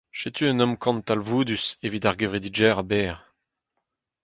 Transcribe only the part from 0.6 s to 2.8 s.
amkan talvoudus evit ar gevredigezh